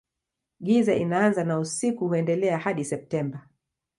Giza 0.61 0.93
inaanza 0.95 1.43
na 1.43 1.59
usiku 1.59 2.07
huendelea 2.07 2.57
hadi 2.57 2.85
Septemba. 2.85 3.49